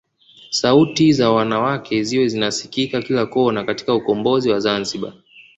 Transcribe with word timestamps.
Sauti 0.51 1.13
za 1.13 1.31
wanawake 1.31 2.03
ziwe 2.03 2.27
zinasikika 2.27 3.01
kila 3.01 3.25
kona 3.25 3.63
katika 3.63 3.95
ukombozi 3.95 4.49
wa 4.51 4.59
Zanzibar 4.59 5.13